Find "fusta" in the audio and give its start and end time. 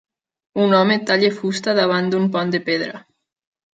1.41-1.77